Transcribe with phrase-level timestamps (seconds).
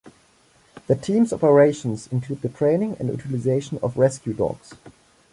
[0.87, 4.73] The team's operations include the training and utilisation of rescue dogs.